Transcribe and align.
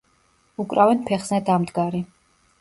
უკრავენ 0.63 1.03
ფეხზე 1.09 1.41
დამდგარი. 1.51 2.03